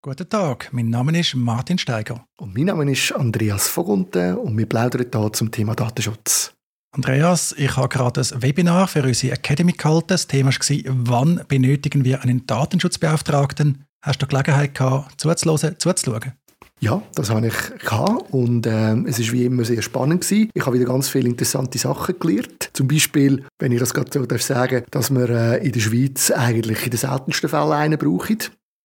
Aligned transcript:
Guten 0.00 0.28
Tag, 0.28 0.68
mein 0.70 0.90
Name 0.90 1.18
ist 1.18 1.34
Martin 1.34 1.76
Steiger. 1.76 2.24
Und 2.36 2.54
mein 2.54 2.66
Name 2.66 2.88
ist 2.92 3.10
Andreas 3.10 3.66
Vogunten 3.66 4.36
und 4.36 4.56
wir 4.56 4.66
plaudern 4.66 5.06
hier 5.12 5.32
zum 5.32 5.50
Thema 5.50 5.74
Datenschutz. 5.74 6.52
Andreas, 6.92 7.52
ich 7.58 7.76
habe 7.76 7.88
gerade 7.88 8.20
ein 8.20 8.42
Webinar 8.42 8.86
für 8.86 9.02
unsere 9.02 9.34
Academy 9.34 9.72
gehalten. 9.72 10.06
Das 10.06 10.28
Thema 10.28 10.50
war, 10.52 10.82
wann 10.86 11.40
benötigen 11.48 12.04
wir 12.04 12.22
einen 12.22 12.46
Datenschutzbeauftragten? 12.46 13.86
Hast 14.00 14.22
du 14.22 14.28
Gelegenheit 14.28 14.76
gehabt, 14.76 15.20
zuzuhören, 15.20 15.74
zuzuschauen? 15.80 16.32
Ja, 16.78 17.02
das 17.16 17.30
habe 17.30 17.48
ich 17.48 17.78
gehabt 17.80 18.32
und 18.32 18.66
äh, 18.66 18.94
es 18.98 19.18
ist 19.18 19.32
wie 19.32 19.46
immer 19.46 19.64
sehr 19.64 19.82
spannend 19.82 20.20
gewesen. 20.20 20.50
Ich 20.54 20.64
habe 20.64 20.78
wieder 20.78 20.88
ganz 20.88 21.08
viele 21.08 21.28
interessante 21.28 21.76
Sachen 21.76 22.16
gelernt. 22.20 22.70
Zum 22.72 22.86
Beispiel, 22.86 23.44
wenn 23.58 23.72
ich 23.72 23.80
das 23.80 23.92
gerade 23.92 24.10
so 24.12 24.24
darf 24.24 24.42
sagen, 24.42 24.84
dass 24.92 25.10
wir 25.10 25.28
äh, 25.28 25.66
in 25.66 25.72
der 25.72 25.80
Schweiz 25.80 26.30
eigentlich 26.30 26.84
in 26.84 26.90
den 26.90 26.98
seltensten 26.98 27.48
Fällen 27.48 27.72
einen 27.72 27.98
brauchen. 27.98 28.38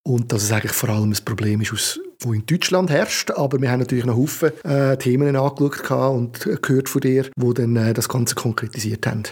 Und 0.06 0.32
dass 0.32 0.44
es 0.44 0.52
eigentlich 0.52 0.74
vor 0.74 0.90
allem 0.90 1.12
ein 1.12 1.26
Problem 1.26 1.62
ist, 1.62 1.72
das 1.72 2.00
in 2.26 2.46
Deutschland 2.46 2.90
herrscht. 2.90 3.32
Aber 3.32 3.62
wir 3.62 3.72
haben 3.72 3.80
natürlich 3.80 4.06
noch 4.06 4.18
Haufen 4.18 4.52
äh, 4.64 4.98
Themen 4.98 5.36
angeschaut 5.36 6.16
und 6.16 6.62
gehört 6.62 6.90
von 6.90 7.02
dir, 7.02 7.30
die 7.36 7.54
dann 7.54 7.76
äh, 7.76 7.94
das 7.94 8.10
Ganze 8.10 8.36
konkretisiert 8.36 9.08
haben. 9.08 9.24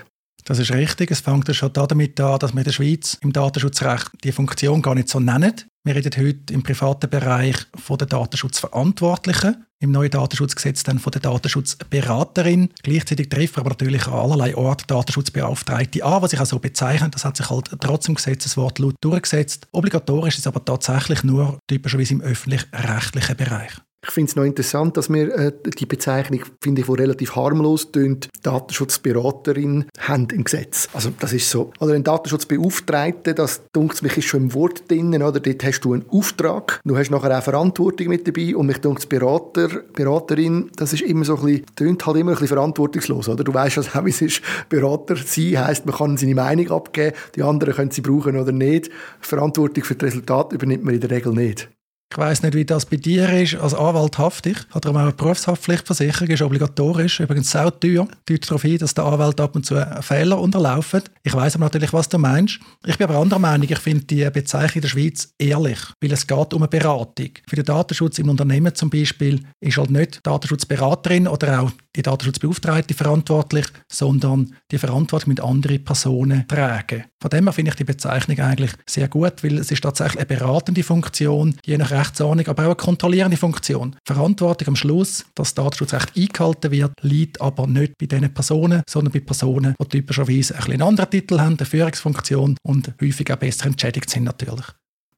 Das 0.45 0.59
ist 0.59 0.71
richtig. 0.71 1.12
Es 1.12 1.20
fängt 1.20 1.48
ja 1.48 1.53
schon 1.53 1.73
damit 1.73 2.20
an, 2.20 2.39
dass 2.39 2.53
wir 2.53 2.59
in 2.59 2.63
der 2.63 2.71
Schweiz 2.71 3.17
im 3.21 3.34
Datenschutzrecht 3.34 4.12
die 4.23 4.31
Funktion 4.31 4.81
gar 4.81 4.95
nicht 4.95 5.09
so 5.09 5.20
nennen. 5.20 5.53
Wir 5.84 5.95
reden 5.95 6.12
heute 6.16 6.53
im 6.53 6.62
privaten 6.62 7.09
Bereich 7.09 7.55
von 7.73 7.98
der 7.98 8.05
Datenschutzverantwortlichen, 8.05 9.66
im 9.80 9.90
neuen 9.90 10.12
Datenschutzgesetz 10.12 10.84
dann 10.84 10.99
von 10.99 11.09
der 11.09 11.21
Datenschutzberaterin. 11.21 12.70
Gleichzeitig 12.84 13.30
treffen 13.30 13.62
aber 13.62 13.71
natürlich 13.71 14.05
an 14.05 14.13
allerlei 14.13 14.55
Orte 14.55 14.85
Datenschutzbeauftragte 14.85 16.05
an, 16.05 16.21
was 16.21 16.30
sich 16.30 16.40
auch 16.40 16.45
so 16.45 16.59
bezeichnet. 16.59 17.16
Das 17.16 17.26
hat 17.26 17.38
sich 17.38 17.49
halt 17.49 17.71
trotzdem 17.80 18.13
Gesetzeswort 18.13 18.77
laut 18.77 18.94
durchgesetzt. 19.02 19.67
Obligatorisch 19.71 20.35
ist 20.35 20.41
es 20.41 20.48
aber 20.48 20.63
tatsächlich 20.63 21.23
nur 21.23 21.57
typischerweise 21.67 22.13
im 22.13 22.21
öffentlich-rechtlichen 22.21 23.38
Bereich. 23.38 23.71
Ich 24.04 24.12
finde 24.12 24.30
es 24.30 24.36
noch 24.36 24.44
interessant, 24.44 24.98
dass 24.98 25.12
wir 25.12 25.34
äh, 25.36 25.52
die 25.78 25.85
Bezeichnung, 25.85 26.41
finde 26.60 26.82
ich, 26.82 26.88
wo 26.88 26.94
relativ 26.94 27.35
harmlos 27.35 27.91
tönt, 27.91 28.30
Datenschutzberaterin 28.41 29.85
haben 29.99 30.27
im 30.32 30.43
Gesetz. 30.43 30.90
Also 30.93 31.12
das 31.20 31.34
ist 31.34 31.49
so. 31.49 31.71
Oder 31.80 31.93
ein 31.93 32.04
Datenschutzbeauftragter, 32.04 33.34
das 33.34 33.62
dunkt 33.71 34.02
mich 34.02 34.18
ist 34.18 34.26
schon 34.26 34.41
im 34.41 34.54
Wort 34.55 34.90
drin, 34.90 35.13
oder? 35.21 35.40
Dort 35.40 35.63
hast 35.63 35.82
du 35.82 35.93
einen 35.93 36.05
Auftrag, 36.10 36.82
du 36.84 36.98
hast 36.98 37.12
nachher 37.12 37.38
auch 37.38 37.43
Verantwortung 37.43 38.08
mit 38.08 38.27
dabei 38.27 38.55
und 38.55 38.66
mich 38.66 38.80
dunkt 38.80 39.08
Berater, 39.08 39.68
Beraterin, 39.93 40.71
das 40.77 40.93
ist 40.93 41.04
immer 41.04 41.24
so 41.24 41.36
ein 41.38 41.46
bisschen, 41.46 41.65
tönt 41.76 42.05
halt 42.05 42.18
immer 42.18 42.32
ein 42.32 42.36
bisschen 42.36 42.48
verantwortungslos, 42.48 43.30
oder? 43.30 43.43
Du 43.43 43.54
weißt 43.54 43.77
also 43.77 43.99
auch, 43.99 44.05
wie 44.05 44.10
es 44.10 44.21
ist, 44.21 44.41
Berater 44.68 45.15
sein 45.15 45.60
heisst, 45.60 45.86
man 45.86 45.96
kann 45.96 46.18
seine 46.18 46.34
Meinung 46.34 46.71
abgeben, 46.71 47.15
die 47.36 47.43
anderen 47.43 47.76
können 47.76 47.91
sie 47.91 48.02
brauchen 48.02 48.36
oder 48.36 48.52
nicht. 48.52 48.90
Verantwortung 49.20 49.84
für 49.84 49.93
das 49.93 50.08
Resultat 50.08 50.54
übernimmt 50.54 50.84
man 50.84 50.96
in 50.96 51.02
der 51.02 51.12
Regel 51.12 51.34
nicht. 51.34 51.70
Ich 52.12 52.17
weiss 52.17 52.43
nicht, 52.43 52.55
wie 52.55 52.65
das 52.65 52.85
bei 52.85 52.98
dir 52.98 53.29
ist. 53.29 53.55
Als 53.55 53.73
Anwalt 53.73 54.17
haftig. 54.17 54.57
Hat 54.71 54.84
darum 54.84 54.98
auch 54.98 55.04
eine 55.04 55.13
Berufshaftpflichtversicherung, 55.13 56.27
ist 56.27 56.41
obligatorisch. 56.41 57.21
Übrigens 57.21 57.51
sehr 57.51 57.71
teuer. 57.79 58.05
Deutet 58.26 58.49
darauf 58.49 58.63
hin, 58.63 58.77
dass 58.79 58.93
der 58.93 59.05
Anwalt 59.05 59.40
ab 59.40 59.55
und 59.55 59.65
zu 59.65 59.81
Fehler 60.01 60.37
unterlaufen. 60.37 61.03
Ich 61.23 61.34
weiss 61.34 61.55
aber 61.55 61.65
natürlich, 61.65 61.93
was 61.93 62.09
du 62.09 62.18
meinst. 62.18 62.59
Ich 62.85 62.98
bin 62.98 63.07
aber 63.07 63.18
anderer 63.18 63.40
Meinung. 63.40 63.65
Ich 63.70 63.79
finde 63.79 64.03
die 64.03 64.29
Bezeichnung 64.29 64.75
in 64.75 64.81
der 64.81 64.90
Schweiz 64.90 65.34
ehrlich, 65.40 65.79
weil 66.01 66.12
es 66.12 66.28
geht 66.28 66.53
um 66.53 66.63
eine 66.63 66.68
Beratung. 66.68 67.29
Für 67.47 67.56
den 67.56 67.63
Datenschutz 67.63 68.19
im 68.19 68.28
Unternehmen 68.28 68.75
zum 68.75 68.90
Beispiel 68.90 69.46
ist 69.62 69.78
halt 69.78 69.91
nicht 69.91 70.19
Datenschutzberaterin 70.28 71.29
oder 71.29 71.62
auch 71.62 71.72
die 71.96 72.01
Datenschutzbeauftragte 72.01 72.94
verantwortlich, 72.94 73.66
sondern 73.88 74.56
die 74.72 74.78
Verantwortung 74.78 75.29
mit 75.29 75.41
anderen 75.41 75.84
Personen 75.84 76.47
tragen. 76.47 77.06
Von 77.19 77.29
dem 77.29 77.46
her 77.46 77.53
finde 77.53 77.69
ich 77.72 77.75
die 77.75 77.84
Bezeichnung 77.84 78.40
eigentlich 78.40 78.72
sehr 78.85 79.07
gut, 79.07 79.44
weil 79.44 79.57
es 79.57 79.72
ist 79.72 79.84
tatsächlich 79.84 80.19
eine 80.19 80.25
beratende 80.25 80.84
Funktion, 80.84 81.57
je 81.66 81.78
nach 81.78 81.91
Rechtsordnung, 82.02 82.47
aber 82.47 82.63
auch 82.63 82.68
eine 82.68 82.75
kontrollierende 82.75 83.38
Funktion. 83.38 83.96
Verantwortung 84.06 84.69
am 84.69 84.75
Schluss, 84.75 85.25
dass 85.35 85.53
das 85.53 85.56
Datenschutzrecht 85.56 86.18
eingehalten 86.18 86.72
wird, 86.72 86.91
liegt 87.02 87.41
aber 87.41 87.68
nicht 87.68 87.94
bei 88.00 88.08
diesen 88.08 88.34
Personen, 88.34 88.84
sondern 88.90 89.13
bei 89.13 89.19
Personen, 89.19 89.75
die 89.81 89.88
typischerweise 89.88 90.56
ein 90.56 90.72
einen 90.72 90.81
anderen 90.81 91.09
Titel 91.09 91.40
haben, 91.40 91.58
eine 91.58 91.66
Führungsfunktion 91.66 92.58
und 92.64 92.94
häufig 93.02 93.31
auch 93.31 93.38
besser 93.38 93.66
entschädigt 93.68 94.09
sind 94.09 94.24
natürlich. 94.24 94.66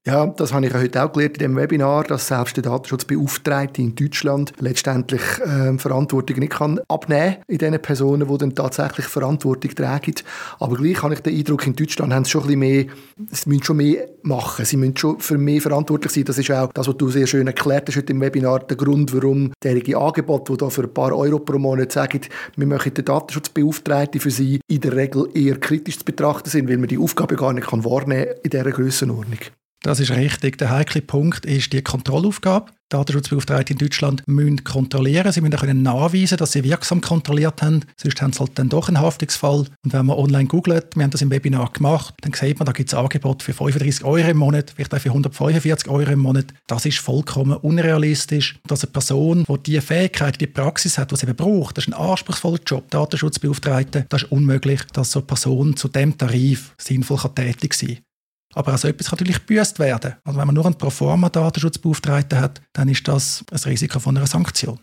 Ja, 0.06 0.28
das 0.28 0.52
habe 0.52 0.66
ich 0.66 0.74
heute 0.74 1.02
auch 1.02 1.14
gelernt 1.14 1.38
in 1.38 1.44
dem 1.44 1.56
Webinar, 1.56 2.04
dass 2.04 2.28
selbst 2.28 2.58
der 2.58 2.64
Datenschutzbeauftragte 2.64 3.82
in 3.82 3.96
Deutschland 3.96 4.52
letztendlich 4.60 5.22
äh, 5.40 5.78
Verantwortung 5.78 6.40
nicht 6.40 6.52
kann 6.52 6.82
abnehmen 6.90 7.38
in 7.48 7.60
den 7.60 7.82
Personen, 7.82 8.28
die 8.28 8.38
dann 8.38 8.54
tatsächlich 8.54 9.06
Verantwortung 9.06 9.74
tragen. 9.74 10.16
Aber 10.60 10.76
gleich 10.76 11.02
habe 11.02 11.14
ich 11.14 11.22
den 11.22 11.38
Eindruck, 11.38 11.66
in 11.68 11.78
Deutschland 11.78 12.12
haben 12.12 12.26
sie 12.26 12.32
schon 12.32 12.42
ein 12.42 12.48
bisschen 12.48 12.60
mehr, 12.60 12.86
sie 13.32 13.50
müssen 13.50 13.64
schon 13.64 13.78
mehr 13.78 14.10
machen, 14.24 14.66
sie 14.66 14.76
müssen 14.76 14.98
schon 14.98 15.22
für 15.22 15.38
mehr 15.38 15.62
verantwortlich 15.62 16.12
sein. 16.12 16.26
Das 16.26 16.38
ist 16.38 16.52
auch 16.52 16.74
das, 16.74 16.86
was 16.86 16.98
du 16.98 17.10
sehr 17.10 17.26
schön 17.26 17.48
erklärt 17.48 17.88
hast 17.88 17.96
heute 17.96 18.12
im 18.12 18.20
Webinar, 18.20 18.60
der 18.60 18.76
Grund, 18.76 19.14
warum 19.14 19.54
derige 19.64 19.98
Angebote, 19.98 20.52
die 20.52 20.58
da 20.58 20.70
für 20.70 20.84
ein 20.84 20.94
paar 20.94 21.16
Euro 21.16 21.40
pro 21.40 21.58
Monat 21.58 21.94
sagen, 21.94 22.20
wir 22.58 22.68
möchten 22.68 22.94
den 22.94 23.06
Datenschutzbeauftragten 23.06 24.20
für 24.20 24.32
sie 24.32 24.60
in 24.68 24.82
der 24.82 24.98
Regel 24.98 25.30
eher 25.34 25.58
kritisch 25.62 26.00
zu 26.00 26.04
betrachten 26.04 26.50
sind, 26.50 26.68
weil 26.68 26.78
man 26.78 26.90
die 26.90 26.98
Aufgabe 26.98 27.38
gar 27.38 27.54
nicht 27.54 27.70
kann 27.70 27.86
wahrnehmen 27.86 28.28
in 28.44 28.50
dieser 28.50 28.70
Grössenordnung. 28.70 29.40
Das 29.84 30.00
ist 30.00 30.12
richtig. 30.12 30.58
Der 30.60 30.70
heikle 30.70 31.02
Punkt 31.02 31.46
ist 31.46 31.74
die 31.74 31.82
Kontrollaufgabe. 31.82 32.72
Datenschutzbeauftragte 32.88 33.74
in 33.74 33.80
Deutschland 33.80 34.24
müssen 34.28 34.64
kontrollieren. 34.64 35.30
Sie 35.34 35.42
müssen 35.42 35.58
können 35.58 35.82
nachweisen, 35.82 36.38
dass 36.38 36.54
sie 36.54 36.64
wirksam 36.64 37.02
kontrolliert 37.02 37.62
haben. 37.62 37.82
Sonst 37.98 38.22
haben 38.22 38.32
sie 38.32 38.40
halt 38.40 38.58
dann 38.58 38.70
doch 38.70 38.88
einen 38.88 39.02
Haftungsfall. 39.02 39.66
Und 39.84 39.94
wenn 39.94 40.06
man 40.06 40.18
online 40.18 40.48
googelt, 40.48 40.96
wir 40.96 41.04
haben 41.04 41.12
das 41.12 41.22
im 41.22 41.32
Webinar 41.32 41.70
gemacht, 41.74 42.14
dann 42.22 42.32
sieht 42.32 42.60
man, 42.60 42.66
da 42.66 42.72
gibt 42.72 42.90
es 42.90 42.94
Angebote 42.94 43.44
für 43.44 43.52
35 43.52 44.06
Euro 44.06 44.30
im 44.30 44.38
Monat, 44.38 44.72
vielleicht 44.74 44.94
auch 44.94 45.00
für 45.00 45.10
145 45.10 45.90
Euro 45.90 46.12
im 46.12 46.20
Monat. 46.20 46.46
Das 46.68 46.86
ist 46.86 47.00
vollkommen 47.00 47.58
unrealistisch. 47.58 48.60
Dass 48.66 48.86
eine 48.86 48.92
Person, 48.94 49.44
die 49.44 49.64
diese 49.64 49.82
Fähigkeit, 49.82 50.40
die 50.40 50.48
Praxis 50.48 50.98
hat, 50.98 51.12
die 51.12 51.18
sie 51.18 51.26
eben 51.26 51.36
braucht, 51.36 51.78
das 51.78 51.88
ist 51.88 51.94
ein 51.94 52.00
anspruchsvoller 52.00 52.60
Job, 52.66 52.90
Datenschutzbeauftragte, 52.90 54.06
das 54.08 54.24
ist 54.24 54.32
unmöglich, 54.32 54.82
dass 54.94 55.12
so 55.12 55.20
eine 55.20 55.26
Person 55.26 55.76
zu 55.76 55.90
dem 55.90 56.18
Tarif 56.18 56.74
sinnvoll 56.78 57.20
tätig 57.36 57.74
sein 57.74 57.96
kann. 57.96 58.13
Aber 58.54 58.74
auch 58.74 58.78
so 58.78 58.88
etwas 58.88 59.10
kann 59.10 59.18
natürlich 59.18 59.46
gebüßt 59.46 59.80
werden. 59.80 60.14
Also 60.24 60.40
wenn 60.40 60.48
man 60.48 60.56
nur 60.56 60.66
einen 60.66 60.78
Proforma-Datenschutzbeauftragten 60.78 62.40
hat, 62.40 62.62
dann 62.74 62.88
ist 62.88 63.08
das 63.08 63.44
ein 63.52 63.58
Risiko 63.58 64.00
von 64.00 64.18
einer 64.18 64.28
Sanktion. 64.28 64.80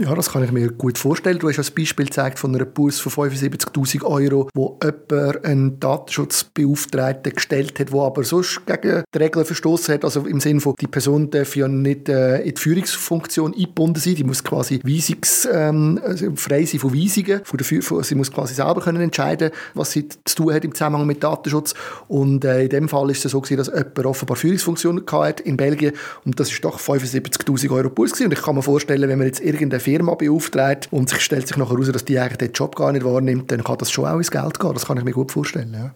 Ja, 0.00 0.14
das 0.14 0.30
kann 0.30 0.42
ich 0.42 0.52
mir 0.52 0.72
gut 0.72 0.96
vorstellen. 0.96 1.38
Du 1.38 1.50
hast 1.50 1.58
ein 1.58 1.74
Beispiel 1.76 2.06
gezeigt 2.06 2.38
von 2.38 2.54
einer 2.54 2.64
Bus 2.64 2.98
von 2.98 3.12
75'000 3.30 4.02
Euro, 4.04 4.48
wo 4.54 4.78
jemand 4.82 5.44
einen 5.44 5.78
Datenschutzbeauftragten 5.80 7.34
gestellt 7.34 7.78
hat, 7.78 7.92
der 7.92 8.00
aber 8.00 8.24
sonst 8.24 8.64
gegen 8.64 9.04
die 9.14 9.18
Regeln 9.18 9.44
verstoßen 9.44 9.92
hat. 9.92 10.04
Also 10.06 10.22
im 10.22 10.40
Sinne 10.40 10.62
von, 10.62 10.76
die 10.80 10.86
Person 10.86 11.28
darf 11.28 11.54
ja 11.56 11.68
nicht 11.68 12.08
äh, 12.08 12.38
in 12.38 12.54
die 12.54 12.60
Führungsfunktion 12.60 13.52
eingebunden 13.52 14.00
sein. 14.00 14.14
Die 14.14 14.24
muss 14.24 14.42
quasi 14.42 14.80
weisungs, 14.82 15.46
ähm, 15.52 16.00
also 16.02 16.36
frei 16.36 16.64
sein 16.64 16.80
von 16.80 16.94
Weisungen. 16.94 17.42
Von 17.44 17.58
der, 17.58 17.82
von, 17.82 18.02
sie 18.02 18.14
muss 18.14 18.32
quasi 18.32 18.54
selber 18.54 18.80
können 18.80 19.02
entscheiden, 19.02 19.50
was 19.74 19.90
sie 19.90 20.08
zu 20.08 20.36
tun 20.36 20.54
hat 20.54 20.64
im 20.64 20.74
Zusammenhang 20.74 21.06
mit 21.06 21.22
Datenschutz. 21.22 21.74
Und 22.08 22.46
äh, 22.46 22.62
in 22.62 22.70
dem 22.70 22.88
Fall 22.88 23.10
ist 23.10 23.26
es 23.26 23.32
so 23.32 23.42
gewesen, 23.42 23.58
dass 23.58 23.66
jemand 23.66 24.06
offenbar 24.06 24.38
Führungsfunktionen 24.38 25.04
hatte 25.12 25.42
in 25.42 25.58
Belgien. 25.58 25.92
Und 26.24 26.40
das 26.40 26.50
ist 26.50 26.64
doch 26.64 26.80
75'000 26.80 27.70
Euro 27.70 27.90
Bus 27.90 28.12
gewesen. 28.12 28.28
Und 28.28 28.32
ich 28.32 28.42
kann 28.42 28.54
mir 28.54 28.62
vorstellen, 28.62 29.06
wenn 29.06 29.18
man 29.18 29.26
jetzt 29.26 29.40
irgendeine 29.40 29.81
Firma 29.82 30.14
beauftragt 30.14 30.88
und 30.90 31.08
sich 31.08 31.20
stellt 31.20 31.48
sich 31.48 31.56
nachher 31.56 31.72
heraus, 31.72 31.92
dass 31.92 32.04
die 32.04 32.18
eigentlich 32.18 32.38
den 32.38 32.52
Job 32.52 32.76
gar 32.76 32.92
nicht 32.92 33.04
wahrnimmt, 33.04 33.50
dann 33.50 33.64
kann 33.64 33.78
das 33.78 33.90
schon 33.90 34.06
auch 34.06 34.16
ins 34.16 34.30
Geld 34.30 34.58
gehen. 34.58 34.74
Das 34.74 34.86
kann 34.86 34.98
ich 34.98 35.04
mir 35.04 35.12
gut 35.12 35.32
vorstellen. 35.32 35.72
Ja. 35.74 35.92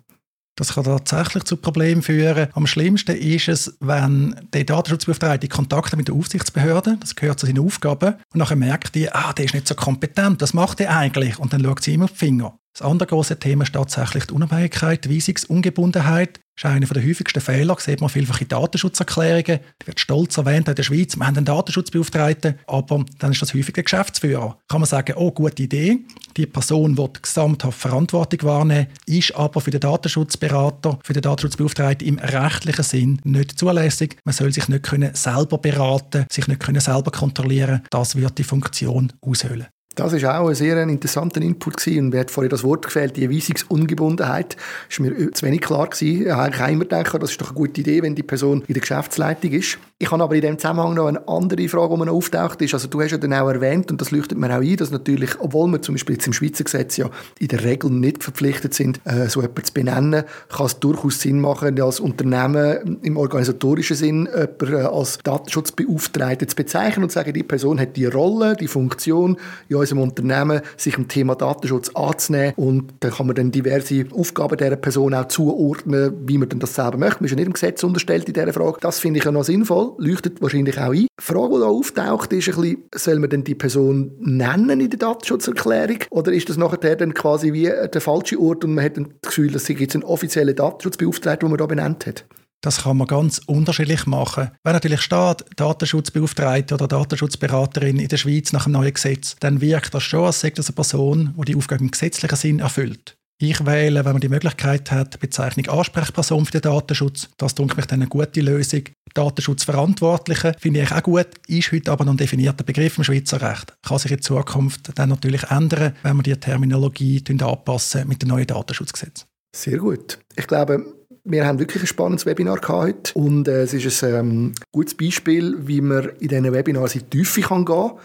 Das 0.59 0.75
kann 0.75 0.85
tatsächlich 0.85 1.45
zu 1.45 1.59
Problemen 1.59 2.01
führen. 2.01 2.49
Am 2.55 2.67
schlimmsten 2.67 3.15
ist 3.15 3.49
es, 3.49 3.77
wenn 3.81 4.35
der 4.55 4.65
Datenschutzbeauftragte 4.65 5.49
Kontakte 5.49 5.99
mit 5.99 6.09
der 6.09 6.15
Aufsichtsbehörde, 6.15 6.97
das 6.99 7.15
gehört 7.15 7.39
zu 7.39 7.47
seinen 7.47 7.65
Aufgaben, 7.65 8.15
und 8.33 8.39
nachher 8.39 8.57
merkt 8.57 8.95
die, 8.95 9.13
ah, 9.13 9.35
der 9.35 9.45
ist 9.45 9.55
nicht 9.55 9.69
so 9.69 9.75
kompetent, 9.75 10.41
das 10.41 10.55
macht 10.55 10.81
er 10.81 10.97
eigentlich, 10.97 11.39
und 11.39 11.53
dann 11.53 11.63
schaut 11.63 11.83
sie 11.83 11.93
ihm 11.93 12.03
auf 12.03 12.13
die 12.13 12.19
Finger. 12.19 12.59
Das 12.73 12.81
andere 12.81 13.07
große 13.07 13.39
Thema 13.39 13.65
ist 13.65 13.75
tatsächlich 13.75 14.27
die 14.27 14.35
Unabhängigkeit, 14.35 15.05
die 15.05 15.15
Weisungsungebundenheit. 15.15 16.41
Ist 16.57 16.65
einer 16.65 16.87
der 16.87 17.07
häufigsten 17.07 17.43
Fehler, 17.43 17.77
sieht 17.79 18.01
man 18.01 18.09
vielfach 18.09 18.41
in 18.41 18.49
Datenschutzerklärungen. 18.49 19.61
Da 19.79 19.87
wird 19.87 20.01
stolz 20.01 20.39
erwähnt 20.39 20.69
in 20.69 20.75
der 20.75 20.83
Schweiz, 20.83 21.15
wir 21.15 21.27
haben 21.27 21.37
einen 21.37 21.45
Datenschutzbeauftragten, 21.45 22.59
aber 22.67 23.05
dann 23.19 23.33
ist 23.33 23.43
das 23.43 23.53
häufig 23.53 23.75
der 23.75 23.83
Geschäftsführer. 23.83 24.59
Kann 24.67 24.81
man 24.81 24.89
sagen, 24.89 25.17
oh, 25.19 25.31
gute 25.31 25.63
Idee, 25.63 25.99
die 26.35 26.47
Person 26.47 26.97
wird 26.97 27.23
gesamthaft 27.23 27.79
Verantwortung 27.79 28.49
wahrnehmen, 28.49 28.87
ist 29.05 29.35
aber 29.37 29.61
für 29.61 29.71
den 29.71 29.81
Datenschutzberater, 29.81 30.99
für 31.05 31.13
den 31.13 31.23
Datenschutzbeauftragten 31.23 32.09
im 32.09 32.19
rechtlichen 32.19 32.85
Sinn 32.85 33.21
nicht 33.25 33.59
zulässig. 33.59 34.17
Man 34.25 34.35
soll 34.35 34.51
sich 34.51 34.67
nicht 34.69 34.83
können 34.83 35.15
selber 35.15 35.59
beraten, 35.59 36.25
sich 36.33 36.49
nicht 36.49 36.61
können 36.61 36.81
selber 36.81 37.11
kontrollieren. 37.11 37.83
Das 37.91 38.17
wird 38.17 38.39
die 38.39 38.45
Funktion 38.45 39.13
aushöhlen. 39.21 39.67
Das 39.97 40.13
ist 40.13 40.27
auch 40.27 40.49
ein 40.49 40.55
sehr 40.55 40.81
interessanter 40.83 41.41
Input 41.41 41.79
gewesen. 41.79 42.01
und 42.01 42.09
mir 42.11 42.21
hat 42.21 42.31
vorhin 42.31 42.51
das 42.51 42.63
Wort 42.63 42.85
gefällt, 42.85 43.17
die 43.17 43.31
Weisungsungebundenheit, 43.31 44.55
ist 44.91 45.01
mir 45.01 45.33
zu 45.33 45.47
wenig 45.47 45.63
klar 45.63 45.89
gewesen. 45.89 46.27
Ich 46.27 46.33
habe 46.33 46.71
immer 46.71 46.85
gedacht, 46.85 47.15
das 47.15 47.31
ist 47.31 47.41
doch 47.41 47.49
eine 47.49 47.57
gute 47.57 47.81
Idee, 47.81 48.03
wenn 48.03 48.15
die 48.15 48.23
Person 48.23 48.63
in 48.69 48.75
der 48.75 48.83
Geschäftsleitung 48.83 49.53
ist. 49.53 49.79
Ich 49.99 50.11
habe 50.11 50.23
aber 50.23 50.35
in 50.35 50.43
dem 50.43 50.59
Zusammenhang 50.59 50.93
noch 50.93 51.07
eine 51.07 51.27
andere 51.27 51.67
Frage, 51.71 51.95
die 51.95 52.05
mir 52.05 52.13
auftaucht 52.13 52.61
ist. 52.61 52.75
Also 52.75 52.87
du 52.89 53.01
hast 53.01 53.13
ja 53.13 53.17
dann 53.17 53.33
auch 53.33 53.49
erwähnt, 53.49 53.91
und 53.91 53.99
das 53.99 54.11
leuchtet 54.11 54.37
mir 54.37 54.55
auch 54.55 54.61
ein, 54.61 54.77
dass 54.77 54.91
natürlich, 54.91 55.31
obwohl 55.41 55.67
wir 55.69 55.81
zum 55.81 55.95
Beispiel 55.95 56.17
jetzt 56.17 56.27
im 56.27 56.35
Schweizer 56.35 56.65
Gesetz 56.65 56.99
ja 56.99 57.09
in 57.39 57.49
der 57.49 57.65
Regel 57.65 57.91
nicht 57.91 58.23
verpflichtet 58.23 58.75
sind, 58.75 59.01
äh, 59.05 59.31
so 59.31 59.41
etwas 59.41 59.69
zu 59.69 59.73
benennen, 59.73 60.25
kann 60.55 60.67
es 60.67 60.79
durchaus 60.79 61.23
Sinn 61.23 61.41
machen, 61.41 61.81
als 61.81 62.01
Unternehmen 62.01 62.99
im 63.01 63.17
organisatorischen 63.17 63.97
Sinn 63.97 64.29
jemanden 64.31 64.75
äh, 64.75 64.81
als 64.83 65.17
Datenschutzbeauftragten 65.25 66.49
zu 66.49 66.57
bezeichnen 66.57 67.05
und 67.05 67.09
zu 67.09 67.15
sagen, 67.15 67.33
die 67.33 67.43
Person 67.43 67.81
hat 67.81 67.97
die 67.97 68.05
Rolle, 68.05 68.55
die 68.57 68.69
Funktion 68.69 69.39
in 69.71 69.86
unserem 69.93 70.03
Unternehmen, 70.03 70.61
sich 70.77 70.95
dem 70.95 71.09
Thema 71.09 71.35
Datenschutz 71.35 71.91
anzunehmen 71.95 72.55
und 72.57 72.95
dann 73.01 73.13
kann 73.13 73.27
man 73.27 73.37
dann 73.37 73.51
diverse 73.51 74.05
Aufgaben 74.13 74.57
dieser 74.57 74.77
Person 74.77 75.15
auch 75.15 75.29
zuordnen, 75.29 76.15
wie 76.27 76.39
man 76.39 76.49
denn 76.49 76.59
das 76.59 76.75
selber 76.75 76.99
möchte. 76.99 77.21
Man 77.21 77.27
ist 77.27 77.31
ja 77.31 77.37
nicht 77.37 77.47
im 77.47 77.53
Gesetz 77.53 77.83
unterstellt 77.83 78.29
in 78.29 78.35
dieser 78.35 78.53
Frage. 78.53 78.79
Das 78.81 78.99
finde 78.99 79.19
ich 79.19 79.25
ja 79.25 79.33
noch 79.33 79.45
sinnvoll 79.45 79.95
leuchtet 79.99 80.41
wahrscheinlich 80.41 80.79
auch 80.79 80.93
ein. 80.93 81.07
Die 81.07 81.09
Frage, 81.21 81.55
die 81.55 81.61
da 81.61 81.67
auftaucht, 81.67 82.33
ist 82.33 82.49
ein 82.49 82.55
bisschen, 82.55 82.83
soll 82.95 83.19
man 83.19 83.31
denn 83.31 83.45
die 83.45 83.55
Person 83.55 84.13
nennen 84.21 84.81
in 84.81 84.91
der 84.91 84.99
Datenschutzerklärung? 84.99 85.99
Oder 86.11 86.33
ist 86.33 86.49
das 86.49 86.57
nachher 86.57 86.97
dann 86.97 87.15
quasi 87.15 87.53
wie 87.53 87.65
der 87.65 88.01
falsche 88.01 88.41
Ort 88.41 88.65
und 88.65 88.75
man 88.75 88.85
hat 88.85 88.97
das 88.97 89.07
Gefühl, 89.23 89.51
dass 89.53 89.69
es 89.69 89.79
jetzt 89.79 89.95
einen 89.95 90.05
offiziellen 90.05 90.55
Datenschutzbeauftragten, 90.55 91.47
den 91.47 91.51
man 91.51 91.59
da 91.59 91.67
benannt 91.67 92.07
hat? 92.07 92.25
Das 92.63 92.83
kann 92.83 92.97
man 92.97 93.07
ganz 93.07 93.41
unterschiedlich 93.47 94.07
machen. 94.07 94.51
Wenn 94.65 94.73
natürlich 94.73 95.03
steht, 95.03 95.45
Datenschutzbeauftragte 95.57 96.75
oder 96.75 96.89
Datenschutzberaterin 96.89 97.99
in 97.99 98.09
der 98.09 98.17
Schweiz 98.17 98.53
nach 98.53 98.65
dem 98.65 98.73
neuen 98.73 98.95
Gesetz, 98.95 99.37
dann 99.41 99.61
wirkt 99.61 99.95
das 99.95 100.03
schon, 100.03 100.25
als 100.25 100.41
sei 100.41 100.51
das 100.51 100.69
eine 100.69 100.75
Person, 100.75 101.35
die 101.39 101.45
die 101.45 101.57
Aufgabe 101.57 101.85
im 101.85 101.91
gesetzlichen 101.91 102.37
Sinn 102.37 102.59
erfüllt. 102.61 103.17
Ich 103.39 103.67
wähle, 103.67 104.03
wenn 104.03 104.13
man 104.13 104.23
die 104.23 104.31
Möglichkeit 104.31 104.91
hat, 104.91 105.13
die 105.13 105.19
Bezeichnung 105.19 105.67
Ansprechperson 105.67 106.47
für 106.47 106.53
den 106.53 106.63
Datenschutz. 106.63 107.29
Das 107.37 107.55
denke 107.55 107.77
mich 107.77 107.85
dann 107.85 108.01
eine 108.01 108.09
gute 108.09 108.41
Lösung. 108.41 108.85
Datenschutzverantwortliche 109.13 110.55
finde 110.59 110.81
ich 110.81 110.91
auch 110.91 111.03
gut, 111.03 111.29
ist 111.47 111.71
heute 111.71 111.93
aber 111.93 112.07
noch 112.07 112.15
ein 112.15 112.17
definierter 112.17 112.65
Begriff 112.65 112.97
im 112.97 113.05
Schweizer 113.05 113.43
Recht. 113.43 113.75
Kann 113.83 113.99
sich 113.99 114.13
in 114.13 114.23
Zukunft 114.23 114.99
dann 114.99 115.11
natürlich 115.11 115.43
ändern, 115.51 115.95
wenn 116.03 116.17
wir 116.17 116.23
die 116.23 116.37
Terminologie 116.37 117.23
anpassen 117.43 118.09
mit 118.09 118.23
dem 118.23 118.31
neuen 118.31 118.47
Datenschutzgesetz. 118.47 119.27
Sehr 119.55 119.79
gut. 119.79 120.19
Ich 120.35 120.47
glaube, 120.47 120.96
wir 121.27 121.47
haben 121.47 121.59
wirklich 121.59 121.83
ein 121.83 121.89
spannendes 121.89 122.25
Webinar 122.25 122.61
heute 122.69 123.13
und 123.15 123.49
äh, 123.49 123.63
es 123.63 123.75
ist 123.75 124.05
ein 124.05 124.15
ähm, 124.15 124.53
gutes 124.73 124.95
Beispiel, 124.95 125.57
wie 125.67 125.81
man 125.81 126.11
in 126.21 126.29
diesen 126.29 126.53
Webinars 126.53 126.95
in 126.95 127.03
die 127.11 127.19
Tiefe 127.19 127.41
kann 127.41 127.65
gehen 127.65 127.89
kann 127.89 127.99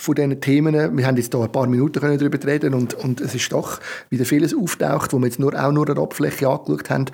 von 0.00 0.14
diesen 0.14 0.40
Themen. 0.40 0.96
Wir 0.96 1.06
haben 1.06 1.16
jetzt 1.16 1.34
hier 1.34 1.42
ein 1.42 1.52
paar 1.52 1.66
Minuten 1.66 2.00
darüber 2.00 2.46
reden 2.46 2.74
und, 2.74 2.94
und 2.94 3.20
es 3.20 3.34
ist 3.34 3.52
doch 3.52 3.80
wieder 4.10 4.24
vieles 4.24 4.54
auftaucht, 4.54 5.12
wo 5.12 5.18
wir 5.18 5.26
jetzt 5.26 5.40
nur, 5.40 5.54
auch 5.54 5.72
nur 5.72 5.88
an 5.88 5.94
der 5.96 6.02
Oberfläche 6.02 6.48
angeschaut 6.48 6.88
haben. 6.88 7.06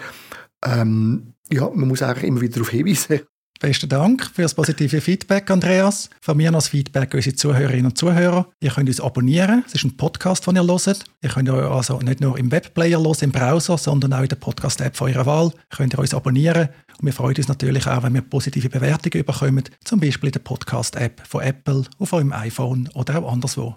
Ähm, 0.64 1.34
ja, 1.50 1.70
man 1.72 1.88
muss 1.88 2.02
eigentlich 2.02 2.24
immer 2.24 2.42
wieder 2.42 2.54
darauf 2.54 2.70
hinweisen. 2.70 3.20
Besten 3.64 3.88
Dank 3.88 4.30
für 4.34 4.42
das 4.42 4.52
positive 4.52 5.00
Feedback, 5.00 5.50
Andreas. 5.50 6.10
Von 6.20 6.36
mir 6.36 6.50
noch 6.50 6.58
das 6.58 6.68
Feedback 6.68 7.14
an 7.14 7.16
unsere 7.16 7.34
Zuhörerinnen 7.34 7.86
und 7.86 7.96
Zuhörer. 7.96 8.46
Ihr 8.60 8.70
könnt 8.70 8.90
uns 8.90 9.00
abonnieren. 9.00 9.64
Es 9.66 9.72
ist 9.72 9.84
ein 9.84 9.96
Podcast, 9.96 10.46
den 10.46 10.56
ihr 10.56 10.66
hört. 10.66 11.06
Ihr 11.22 11.30
könnt 11.30 11.48
euch 11.48 11.70
also 11.70 11.98
nicht 12.00 12.20
nur 12.20 12.38
im 12.38 12.52
Webplayer 12.52 13.02
hören, 13.02 13.16
im 13.22 13.32
Browser, 13.32 13.78
sondern 13.78 14.12
auch 14.12 14.20
in 14.20 14.28
der 14.28 14.36
Podcast-App 14.36 14.94
von 14.94 15.10
eurer 15.10 15.24
Wahl. 15.24 15.50
Könnt 15.70 15.94
ihr 15.94 15.98
uns 15.98 16.12
abonnieren. 16.12 16.68
Und 17.00 17.06
wir 17.06 17.14
freuen 17.14 17.36
uns 17.36 17.48
natürlich 17.48 17.86
auch, 17.86 18.02
wenn 18.02 18.12
wir 18.12 18.20
positive 18.20 18.68
Bewertungen 18.68 19.24
bekommen, 19.24 19.64
zum 19.82 19.98
Beispiel 19.98 20.28
in 20.28 20.32
der 20.32 20.40
Podcast-App 20.40 21.22
von 21.26 21.40
Apple, 21.40 21.84
auf 21.98 22.12
eurem 22.12 22.34
iPhone 22.34 22.90
oder 22.92 23.18
auch 23.18 23.32
anderswo. 23.32 23.72